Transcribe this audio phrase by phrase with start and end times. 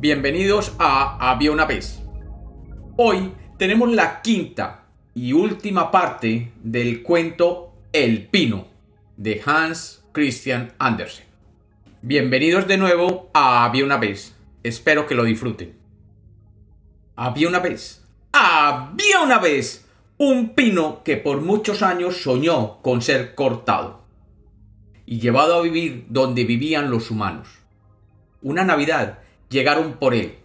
[0.00, 2.00] Bienvenidos a Había una vez.
[2.96, 8.68] Hoy tenemos la quinta y última parte del cuento El Pino
[9.16, 11.26] de Hans Christian Andersen.
[12.00, 14.36] Bienvenidos de nuevo a Había una vez.
[14.62, 15.76] Espero que lo disfruten.
[17.16, 18.06] Había una vez.
[18.30, 19.84] Había una vez
[20.16, 24.04] un pino que por muchos años soñó con ser cortado
[25.06, 27.48] y llevado a vivir donde vivían los humanos.
[28.42, 30.38] Una Navidad llegaron por él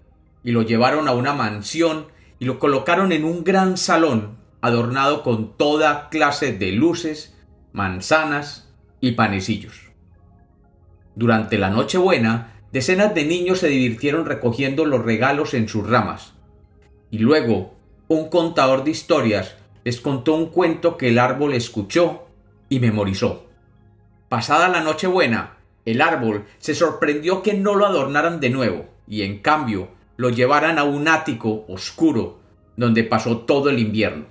[0.44, 2.08] y lo llevaron a una mansión
[2.40, 7.36] y lo colocaron en un gran salón adornado con toda clase de luces,
[7.72, 9.92] manzanas y panecillos.
[11.16, 16.34] Durante la Nochebuena, decenas de niños se divirtieron recogiendo los regalos en sus ramas.
[17.12, 17.76] Y luego,
[18.08, 22.28] un contador de historias les contó un cuento que el árbol escuchó
[22.70, 23.46] y memorizó.
[24.30, 29.40] Pasada la Nochebuena, el árbol se sorprendió que no lo adornaran de nuevo y en
[29.40, 32.40] cambio lo llevaran a un ático oscuro
[32.76, 34.26] donde pasó todo el invierno.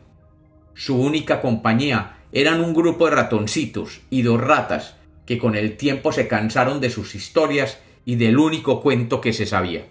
[0.74, 6.12] Su única compañía eran un grupo de ratoncitos y dos ratas que con el tiempo
[6.12, 9.86] se cansaron de sus historias y del único cuento que se sabía.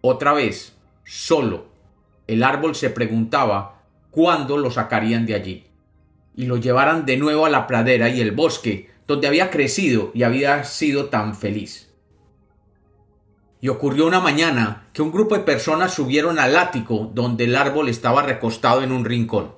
[0.00, 1.66] Otra vez, solo,
[2.26, 5.64] el árbol se preguntaba cuándo lo sacarían de allí
[6.34, 10.22] y lo llevaran de nuevo a la pradera y el bosque donde había crecido y
[10.22, 11.91] había sido tan feliz.
[13.62, 17.88] Y ocurrió una mañana que un grupo de personas subieron al ático donde el árbol
[17.88, 19.52] estaba recostado en un rincón.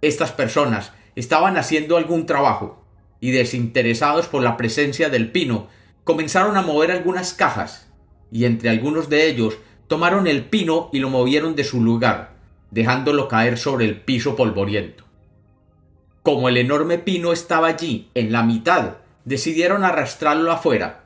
[0.00, 2.84] Estas personas estaban haciendo algún trabajo
[3.18, 5.66] y desinteresados por la presencia del pino,
[6.04, 7.90] comenzaron a mover algunas cajas
[8.30, 9.58] y entre algunos de ellos
[9.88, 12.34] tomaron el pino y lo movieron de su lugar,
[12.70, 15.02] dejándolo caer sobre el piso polvoriento.
[16.22, 20.99] Como el enorme pino estaba allí, en la mitad, decidieron arrastrarlo afuera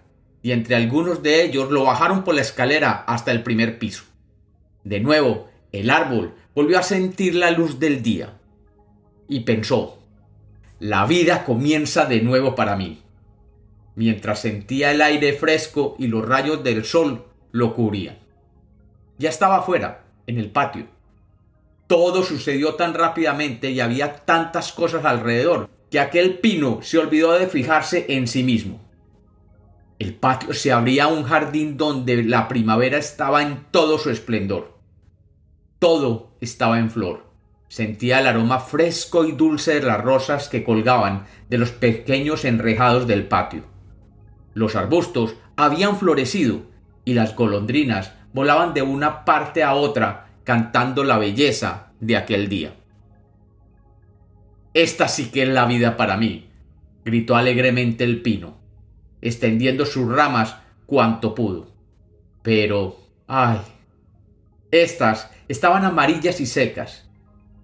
[0.44, 4.04] y entre algunos de ellos lo bajaron por la escalera hasta el primer piso.
[4.84, 8.34] De nuevo, el árbol volvió a sentir la luz del día
[9.27, 10.02] y pensó,
[10.80, 13.00] la vida comienza de nuevo para mí.
[13.94, 18.18] Mientras sentía el aire fresco y los rayos del sol lo cubrían.
[19.16, 20.88] Ya estaba afuera, en el patio.
[21.86, 27.46] Todo sucedió tan rápidamente y había tantas cosas alrededor que aquel pino se olvidó de
[27.46, 28.83] fijarse en sí mismo.
[29.98, 34.77] El patio se abría a un jardín donde la primavera estaba en todo su esplendor.
[35.78, 37.27] Todo estaba en flor.
[37.68, 43.06] Sentía el aroma fresco y dulce de las rosas que colgaban de los pequeños enrejados
[43.06, 43.62] del patio.
[44.52, 46.62] Los arbustos habían florecido
[47.04, 52.74] y las golondrinas volaban de una parte a otra cantando la belleza de aquel día.
[54.74, 56.50] Esta sí que es la vida para mí,
[57.04, 58.64] gritó alegremente el pino
[59.24, 61.67] extendiendo sus ramas cuanto pudo.
[62.42, 63.58] Pero, ay,
[64.70, 67.08] estas estaban amarillas y secas,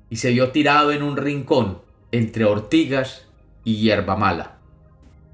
[0.08, 1.82] y se vio tirado en un rincón
[2.12, 3.28] entre ortigas
[3.62, 4.56] y hierba mala.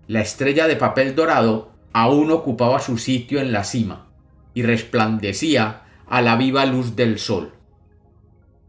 [0.09, 4.09] La estrella de papel dorado aún ocupaba su sitio en la cima
[4.53, 7.55] y resplandecía a la viva luz del sol.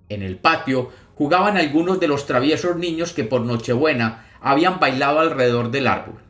[0.10, 5.72] En el patio jugaban algunos de los traviesos niños que por Nochebuena habían bailado alrededor
[5.72, 6.27] del árbol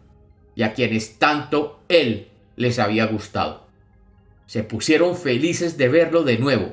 [0.58, 3.68] y a quienes tanto él les había gustado.
[4.48, 6.72] Se pusieron felices de verlo de nuevo,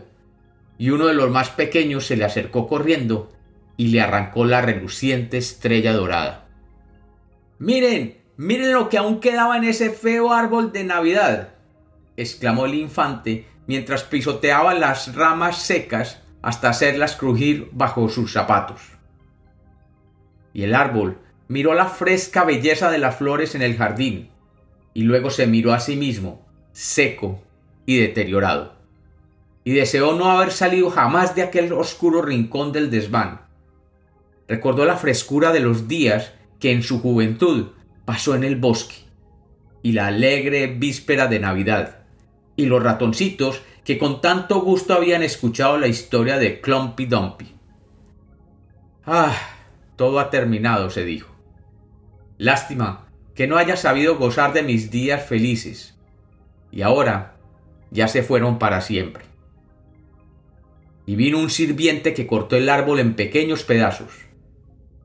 [0.78, 3.30] y uno de los más pequeños se le acercó corriendo
[3.76, 6.48] y le arrancó la reluciente estrella dorada.
[7.58, 11.50] Miren, miren lo que aún quedaba en ese feo árbol de Navidad,
[12.16, 18.80] exclamó el infante mientras pisoteaba las ramas secas hasta hacerlas crujir bajo sus zapatos.
[20.54, 21.18] Y el árbol
[21.49, 24.31] miró la fresca belleza de las flores en el jardín,
[24.93, 27.43] y luego se miró a sí mismo, seco
[27.87, 28.75] y deteriorado,
[29.65, 33.43] y deseó no haber salido jamás de aquel oscuro rincón del desván.
[34.49, 37.72] Recordó la frescura de los días que en su juventud
[38.05, 38.97] pasó en el bosque,
[39.82, 42.05] y la alegre víspera de Navidad,
[42.56, 47.55] y los ratoncitos que con tanto gusto habían escuchado la historia de Clumpy Dumpy.
[49.05, 49.37] Ah,
[49.97, 51.33] todo ha terminado, se dijo.
[52.38, 55.94] Lástima que no haya sabido gozar de mis días felices.
[56.72, 57.36] Y ahora
[57.90, 59.25] ya se fueron para siempre.
[61.06, 64.10] Y vino un sirviente que cortó el árbol en pequeños pedazos,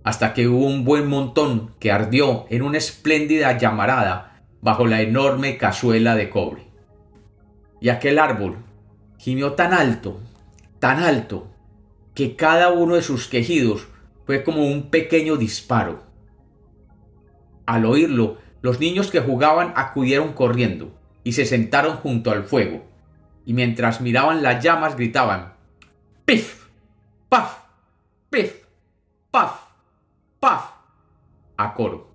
[0.04, 5.58] hasta que hubo un buen montón que ardió en una espléndida llamarada bajo la enorme
[5.58, 6.64] cazuela de cobre.
[7.82, 8.58] Y aquel árbol
[9.18, 10.20] gimió tan alto,
[10.80, 11.48] tan alto,
[12.16, 13.88] que cada uno de sus quejidos
[14.26, 16.09] fue como un pequeño disparo
[17.70, 20.92] al oírlo, los niños que jugaban acudieron corriendo,
[21.24, 22.84] y se sentaron junto al fuego,
[23.46, 25.54] y mientras miraban las llamas gritaban
[26.26, 26.66] ¡Pif!
[27.30, 27.60] ¡Paf!
[28.30, 28.66] ¡Pif!
[29.30, 29.52] ¡Paf!
[30.40, 30.72] ¡Paf!
[31.58, 32.10] a coro.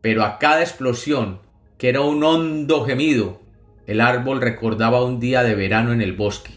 [0.00, 1.40] Pero a cada explosión,
[1.78, 3.40] que era un hondo gemido,
[3.86, 6.52] el árbol recordaba un día de verano en el bosque,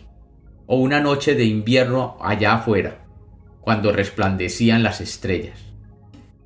[0.66, 3.06] o una noche de invierno allá afuera,
[3.62, 5.67] cuando resplandecían las estrellas.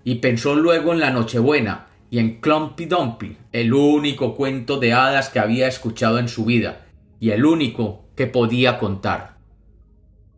[0.03, 5.30] Y pensó luego en la Nochebuena y en Clumpy Dumpy, el único cuento de hadas
[5.30, 6.86] que había escuchado en su vida,
[7.19, 9.38] y el único que podía contar.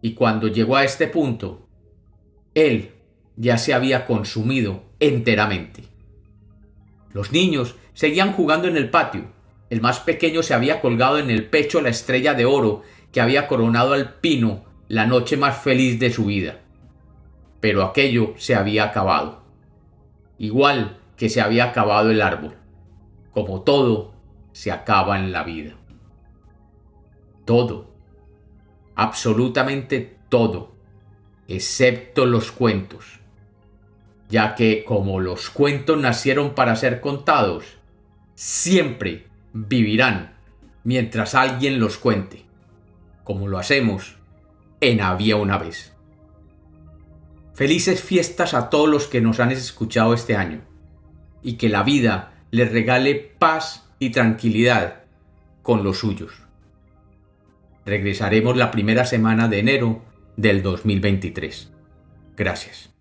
[0.02, 1.68] Y cuando llegó a este punto,
[2.54, 2.92] él
[3.36, 5.84] ya se había consumido enteramente.
[7.14, 9.26] Los niños seguían jugando en el patio.
[9.70, 13.48] El más pequeño se había colgado en el pecho la estrella de oro que había
[13.48, 16.60] coronado al pino la noche más feliz de su vida.
[17.60, 19.43] Pero aquello se había acabado.
[20.44, 22.58] Igual que se había acabado el árbol.
[23.32, 24.14] Como todo
[24.52, 25.76] se acaba en la vida.
[27.46, 27.94] Todo.
[28.96, 30.74] Absolutamente todo.
[31.48, 33.22] Excepto los cuentos
[34.34, 37.66] ya que como los cuentos nacieron para ser contados,
[38.34, 40.34] siempre vivirán
[40.84, 42.44] mientras alguien los cuente,
[43.24, 44.18] como lo hacemos
[44.82, 45.93] en Había una vez.
[47.64, 50.60] Felices fiestas a todos los que nos han escuchado este año,
[51.42, 55.06] y que la vida les regale paz y tranquilidad
[55.62, 56.34] con los suyos.
[57.86, 60.02] Regresaremos la primera semana de enero
[60.36, 61.72] del 2023.
[62.36, 62.93] Gracias.